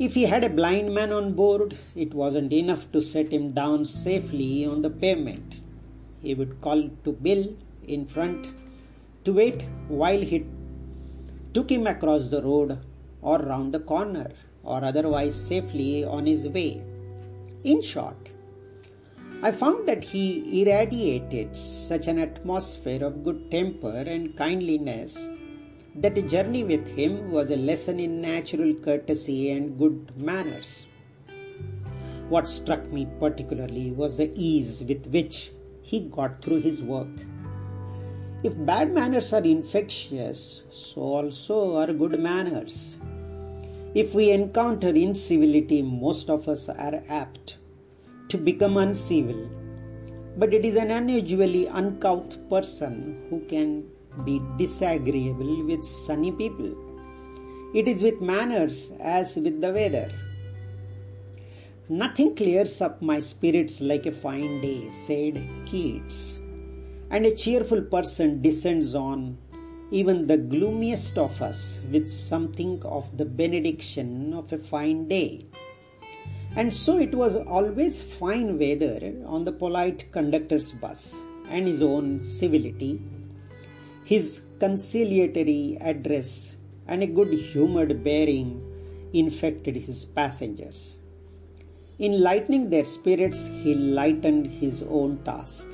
If 0.00 0.14
he 0.14 0.24
had 0.24 0.42
a 0.42 0.56
blind 0.60 0.92
man 0.92 1.12
on 1.12 1.34
board, 1.34 1.76
it 1.94 2.14
wasn't 2.14 2.52
enough 2.52 2.90
to 2.90 3.00
set 3.00 3.30
him 3.32 3.52
down 3.52 3.84
safely 3.84 4.66
on 4.66 4.82
the 4.82 4.90
pavement. 4.90 5.60
He 6.20 6.34
would 6.34 6.60
call 6.60 6.82
to 7.04 7.12
Bill 7.12 7.44
in 7.86 8.06
front 8.06 8.48
to 9.24 9.32
wait 9.32 9.64
while 9.88 10.20
he 10.20 10.46
took 11.52 11.70
him 11.70 11.86
across 11.86 12.28
the 12.28 12.42
road 12.42 12.78
or 13.22 13.38
round 13.38 13.74
the 13.74 13.80
corner 13.80 14.30
or 14.62 14.84
otherwise 14.84 15.34
safely 15.34 16.04
on 16.04 16.26
his 16.26 16.48
way. 16.48 16.82
In 17.64 17.82
short, 17.82 18.28
I 19.42 19.52
found 19.52 19.88
that 19.88 20.04
he 20.04 20.60
irradiated 20.60 21.56
such 21.56 22.06
an 22.08 22.18
atmosphere 22.18 23.02
of 23.04 23.24
good 23.24 23.50
temper 23.50 24.04
and 24.06 24.36
kindliness 24.36 25.28
that 25.96 26.18
a 26.18 26.22
journey 26.22 26.62
with 26.62 26.86
him 26.86 27.30
was 27.30 27.50
a 27.50 27.56
lesson 27.56 27.98
in 27.98 28.20
natural 28.20 28.74
courtesy 28.74 29.50
and 29.50 29.78
good 29.78 30.12
manners. 30.16 30.86
What 32.28 32.48
struck 32.48 32.90
me 32.92 33.08
particularly 33.18 33.90
was 33.90 34.16
the 34.16 34.30
ease 34.34 34.84
with 34.86 35.06
which 35.06 35.50
he 35.82 36.00
got 36.00 36.42
through 36.42 36.60
his 36.60 36.82
work. 36.82 37.08
If 38.42 38.54
bad 38.64 38.94
manners 38.94 39.34
are 39.34 39.42
infectious, 39.42 40.62
so 40.70 41.02
also 41.02 41.76
are 41.76 41.92
good 41.92 42.18
manners. 42.18 42.96
If 43.94 44.14
we 44.14 44.30
encounter 44.30 44.88
incivility, 44.88 45.82
most 45.82 46.30
of 46.30 46.48
us 46.48 46.70
are 46.70 47.02
apt 47.10 47.58
to 48.28 48.38
become 48.38 48.78
uncivil. 48.78 49.46
But 50.38 50.54
it 50.54 50.64
is 50.64 50.76
an 50.76 50.90
unusually 50.90 51.68
uncouth 51.68 52.38
person 52.48 53.26
who 53.28 53.40
can 53.40 53.84
be 54.24 54.40
disagreeable 54.56 55.64
with 55.66 55.84
sunny 55.84 56.32
people. 56.32 56.74
It 57.74 57.88
is 57.88 58.02
with 58.02 58.22
manners 58.22 58.90
as 59.00 59.36
with 59.36 59.60
the 59.60 59.70
weather. 59.70 60.10
Nothing 61.90 62.34
clears 62.34 62.80
up 62.80 63.02
my 63.02 63.20
spirits 63.20 63.82
like 63.82 64.06
a 64.06 64.12
fine 64.12 64.62
day, 64.62 64.88
said 64.88 65.46
Keats. 65.66 66.38
And 67.10 67.26
a 67.26 67.34
cheerful 67.34 67.82
person 67.82 68.40
descends 68.40 68.94
on 68.94 69.38
even 69.90 70.26
the 70.26 70.36
gloomiest 70.36 71.18
of 71.18 71.42
us 71.42 71.80
with 71.90 72.08
something 72.08 72.80
of 72.84 73.16
the 73.16 73.24
benediction 73.24 74.32
of 74.32 74.52
a 74.52 74.58
fine 74.58 75.08
day. 75.08 75.40
And 76.56 76.72
so 76.72 76.98
it 76.98 77.14
was 77.14 77.36
always 77.36 78.00
fine 78.00 78.58
weather 78.58 79.12
on 79.26 79.44
the 79.44 79.52
polite 79.52 80.10
conductor's 80.12 80.72
bus, 80.72 81.20
and 81.48 81.66
his 81.66 81.82
own 81.82 82.20
civility 82.20 83.00
his 84.10 84.42
conciliatory 84.58 85.78
address 85.80 86.56
and 86.88 87.00
a 87.00 87.06
good 87.06 87.32
humored 87.32 88.02
bearing 88.02 88.48
infected 89.12 89.76
his 89.76 90.04
passengers. 90.04 90.98
In 92.00 92.20
lightening 92.20 92.70
their 92.70 92.84
spirits, 92.84 93.46
he 93.46 93.74
lightened 93.74 94.48
his 94.48 94.82
own 94.82 95.22
task. 95.24 95.68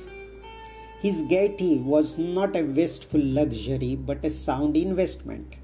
His 0.99 1.21
gaiety 1.21 1.77
was 1.77 2.17
not 2.17 2.55
a 2.55 2.63
wasteful 2.63 3.21
luxury 3.21 3.95
but 3.95 4.25
a 4.25 4.29
sound 4.29 4.75
investment. 4.75 5.55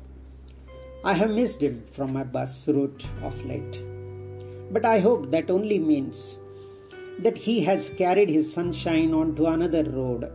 I 1.04 1.14
have 1.14 1.32
missed 1.32 1.62
him 1.62 1.84
from 1.92 2.14
my 2.14 2.24
bus 2.24 2.68
route 2.68 3.06
of 3.24 3.44
late. 3.46 3.82
But 4.72 4.86
I 4.86 5.00
hope 5.00 5.32
that 5.32 5.50
only 5.50 5.80
means 5.80 6.40
that 7.20 7.38
he 7.38 7.62
has 7.62 7.90
carried 7.90 8.30
his 8.30 8.52
sunshine 8.52 9.14
on 9.14 9.36
to 9.36 9.48
another 9.48 9.84
road 9.84 10.32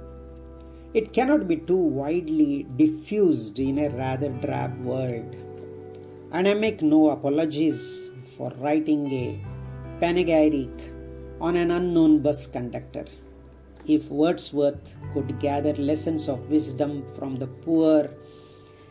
it 0.94 1.12
cannot 1.12 1.46
be 1.46 1.56
too 1.56 1.76
widely 1.76 2.66
diffused 2.76 3.58
in 3.58 3.78
a 3.78 3.90
rather 3.90 4.30
drab 4.44 4.82
world. 4.82 5.36
And 6.32 6.48
I 6.48 6.54
make 6.54 6.80
no 6.80 7.10
apologies 7.10 8.10
for 8.36 8.50
writing 8.58 9.06
a 9.12 9.38
panegyric 10.00 10.70
on 11.42 11.56
an 11.56 11.70
unknown 11.70 12.20
bus 12.20 12.46
conductor. 12.46 13.04
If 13.88 14.10
Wordsworth 14.10 14.96
could 15.14 15.40
gather 15.40 15.72
lessons 15.72 16.28
of 16.28 16.50
wisdom 16.50 17.06
from 17.16 17.36
the 17.36 17.46
poor 17.46 18.10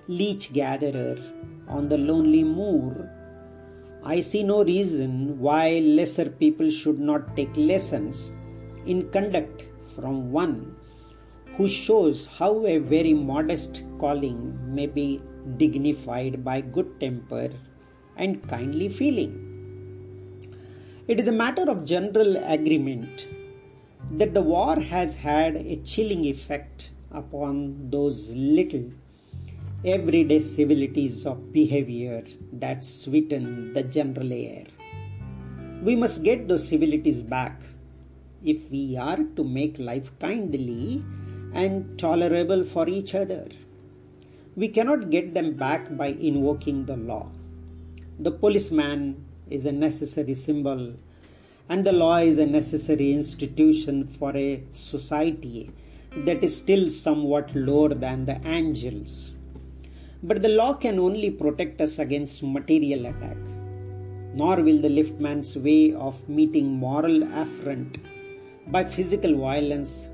leech 0.08 0.52
gatherer 0.54 1.18
on 1.68 1.88
the 1.88 2.00
lonely 2.00 2.44
moor, 2.44 3.08
I 4.04 4.22
see 4.22 4.42
no 4.42 4.64
reason 4.64 5.40
why 5.40 5.82
lesser 5.98 6.32
people 6.32 6.72
should 6.72 7.00
not 7.00 7.36
take 7.36 7.56
lessons 7.56 8.32
in 8.88 9.12
conduct 9.12 9.70
from 9.94 10.32
one 10.32 10.76
who 11.58 11.68
shows 11.68 12.26
how 12.26 12.66
a 12.66 12.80
very 12.80 13.14
modest 13.14 13.84
calling 14.00 14.58
may 14.74 14.88
be 14.88 15.22
dignified 15.58 16.44
by 16.44 16.62
good 16.62 17.00
temper 17.00 17.52
and 18.16 18.48
kindly 18.50 18.90
feeling. 18.90 19.34
It 21.08 21.20
is 21.20 21.28
a 21.28 21.40
matter 21.44 21.70
of 21.70 21.86
general 21.86 22.38
agreement 22.38 23.28
that 24.12 24.34
the 24.34 24.42
war 24.42 24.80
has 24.80 25.16
had 25.16 25.56
a 25.56 25.76
chilling 25.78 26.24
effect 26.26 26.92
upon 27.12 27.90
those 27.90 28.34
little 28.36 28.90
everyday 29.86 30.40
civilities 30.40 31.26
of 31.26 31.52
behavior 31.52 32.24
that 32.52 32.84
sweeten 32.84 33.74
the 33.74 33.84
general 33.84 34.32
air. 34.34 34.66
We 35.84 35.96
must 35.96 36.24
get 36.24 36.48
those 36.48 36.68
civilities 36.68 37.22
back 37.22 37.62
if 38.44 38.72
we 38.72 38.98
are 38.98 39.18
to 39.36 39.44
make 39.44 39.78
life 39.78 40.12
kindly 40.20 41.04
and 41.54 41.98
tolerable 42.00 42.64
for 42.64 42.88
each 42.88 43.14
other. 43.14 43.48
We 44.56 44.70
cannot 44.70 45.12
get 45.12 45.34
them 45.34 45.54
back 45.56 45.96
by 45.96 46.08
invoking 46.08 46.86
the 46.86 46.98
law. 46.98 47.30
The 48.20 48.32
policeman 48.32 49.24
is 49.50 49.66
a 49.66 49.72
necessary 49.72 50.34
symbol, 50.34 50.96
and 51.70 51.86
the 51.86 51.92
law 51.92 52.18
is 52.18 52.38
a 52.38 52.46
necessary 52.46 53.12
institution 53.12 54.08
for 54.08 54.36
a 54.36 54.64
society 54.72 55.72
that 56.26 56.44
is 56.44 56.58
still 56.58 56.90
somewhat 56.90 57.54
lower 57.56 57.94
than 57.94 58.26
the 58.26 58.40
angels. 58.46 59.34
But 60.24 60.42
the 60.42 60.50
law 60.50 60.74
can 60.74 60.98
only 60.98 61.30
protect 61.30 61.82
us 61.82 62.00
against 62.00 62.42
material 62.42 63.06
attack, 63.06 63.38
nor 64.34 64.56
will 64.62 64.80
the 64.82 64.90
liftman's 64.90 65.56
way 65.58 65.94
of 65.94 66.28
meeting 66.28 66.70
moral 66.72 67.24
affront 67.24 67.98
by 68.68 68.84
physical 68.84 69.36
violence 69.36 70.10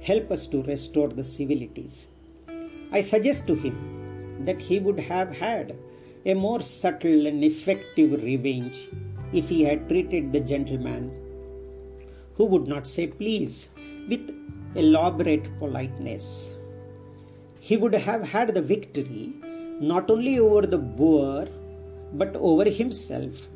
help 0.00 0.30
us 0.30 0.46
to 0.48 0.62
restore 0.62 1.08
the 1.08 1.24
civilities. 1.24 2.08
I 2.90 3.00
suggest 3.00 3.46
to 3.48 3.54
him 3.54 4.44
that 4.44 4.60
he 4.60 4.78
would 4.78 5.00
have 5.00 5.36
had 5.36 5.76
a 6.24 6.34
more 6.34 6.60
subtle 6.60 7.26
and 7.26 7.42
effective 7.42 8.22
revenge 8.22 8.88
if 9.32 9.48
he 9.48 9.62
had 9.62 9.88
treated 9.88 10.32
the 10.32 10.40
gentleman 10.40 11.10
who 12.36 12.44
would 12.44 12.66
not 12.66 12.86
say 12.86 13.06
please 13.06 13.70
with 14.08 14.34
elaborate 14.74 15.46
politeness. 15.58 16.56
He 17.60 17.76
would 17.76 17.94
have 17.94 18.22
had 18.26 18.54
the 18.54 18.62
victory 18.62 19.32
not 19.80 20.10
only 20.10 20.38
over 20.38 20.66
the 20.66 20.78
boor 20.78 21.46
but 22.14 22.34
over 22.36 22.64
himself, 22.68 23.48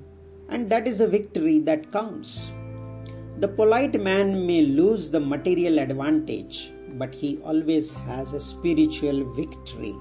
and 0.48 0.70
that 0.70 0.86
is 0.86 1.00
a 1.00 1.06
victory 1.06 1.58
that 1.60 1.92
counts. 1.92 2.50
The 3.38 3.48
polite 3.48 4.00
man 4.00 4.46
may 4.46 4.62
lose 4.62 5.10
the 5.10 5.20
material 5.20 5.78
advantage, 5.78 6.72
but 6.94 7.14
he 7.14 7.38
always 7.44 7.92
has 7.92 8.32
a 8.32 8.40
spiritual 8.40 9.24
victory. 9.34 9.94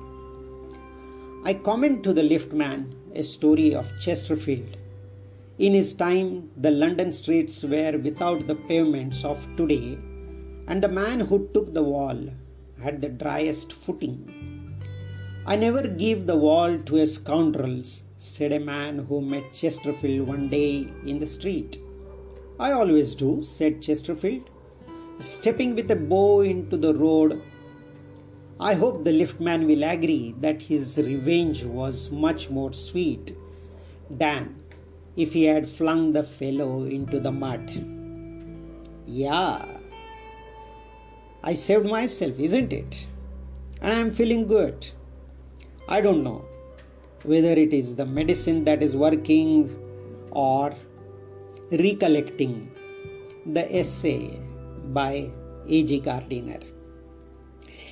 I 1.43 1.53
comment 1.53 2.03
to 2.03 2.13
the 2.13 2.23
lift 2.23 2.53
man 2.53 2.95
a 3.13 3.23
story 3.23 3.75
of 3.75 3.91
Chesterfield. 3.99 4.77
In 5.57 5.73
his 5.73 5.93
time, 5.93 6.49
the 6.57 6.69
London 6.69 7.13
streets 7.13 7.63
were 7.63 7.97
without 7.97 8.45
the 8.45 8.55
pavements 8.55 9.23
of 9.23 9.47
today, 9.55 9.97
and 10.67 10.83
the 10.83 10.89
man 10.89 11.21
who 11.21 11.47
took 11.53 11.73
the 11.73 11.81
wall 11.81 12.17
had 12.83 12.99
the 12.99 13.07
driest 13.07 13.71
footing. 13.71 14.17
I 15.45 15.55
never 15.55 15.87
give 15.87 16.25
the 16.25 16.35
wall 16.35 16.77
to 16.79 16.97
a 16.97 17.07
scoundrels, 17.07 18.03
said 18.17 18.51
a 18.51 18.59
man 18.59 18.99
who 19.07 19.21
met 19.21 19.53
Chesterfield 19.53 20.27
one 20.27 20.49
day 20.49 20.87
in 21.05 21.19
the 21.19 21.25
street. 21.25 21.79
I 22.59 22.73
always 22.73 23.15
do, 23.15 23.41
said 23.41 23.81
Chesterfield, 23.81 24.49
stepping 25.19 25.73
with 25.73 25.89
a 25.89 25.95
bow 25.95 26.41
into 26.41 26.75
the 26.75 26.93
road. 26.93 27.41
I 28.59 28.73
hope 28.73 29.05
the 29.05 29.11
liftman 29.11 29.67
will 29.67 29.85
agree 29.85 30.35
that 30.39 30.63
his 30.63 30.97
revenge 30.97 31.63
was 31.63 32.11
much 32.11 32.49
more 32.49 32.73
sweet 32.73 33.37
than 34.09 34.64
if 35.15 35.33
he 35.33 35.45
had 35.45 35.67
flung 35.67 36.13
the 36.13 36.23
fellow 36.23 36.83
into 36.83 37.19
the 37.19 37.31
mud. 37.31 37.71
Yeah, 39.07 39.65
I 41.43 41.53
saved 41.53 41.85
myself, 41.85 42.39
isn't 42.39 42.73
it? 42.73 43.07
And 43.81 43.93
I 43.93 43.97
am 43.97 44.11
feeling 44.11 44.47
good. 44.47 44.87
I 45.87 46.01
don't 46.01 46.23
know 46.23 46.45
whether 47.23 47.51
it 47.51 47.73
is 47.73 47.95
the 47.95 48.05
medicine 48.05 48.63
that 48.63 48.81
is 48.81 48.95
working 48.95 49.75
or 50.31 50.75
Recollecting 51.71 52.71
the 53.43 53.75
essay 53.75 54.39
by 54.93 55.31
A.G. 55.67 55.99
Gardiner. 56.01 56.59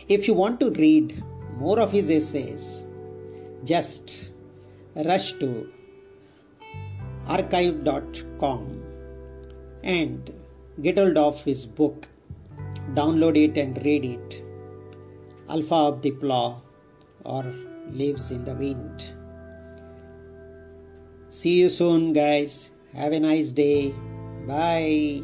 If 0.07 0.27
you 0.27 0.35
want 0.35 0.59
to 0.59 0.69
read 0.69 1.23
more 1.57 1.79
of 1.79 1.91
his 1.91 2.11
essays, 2.11 2.85
just 3.63 4.29
rush 4.95 5.33
to 5.33 5.71
archive.com 7.27 8.83
and 9.83 10.33
get 10.81 10.97
hold 10.97 11.17
of 11.17 11.43
his 11.43 11.65
book, 11.65 12.07
download 12.93 13.37
it 13.37 13.57
and 13.57 13.83
read 13.85 14.05
it. 14.05 14.43
Alpha 15.49 15.75
of 15.75 16.01
the 16.01 16.11
Plough 16.11 16.61
or 17.23 17.43
Leaves 17.91 18.31
in 18.31 18.43
the 18.45 18.53
Wind. 18.53 19.13
See 21.29 21.59
you 21.59 21.69
soon, 21.69 22.13
guys. 22.13 22.69
Have 22.93 23.11
a 23.11 23.19
nice 23.19 23.51
day. 23.51 23.93
Bye. 24.47 25.23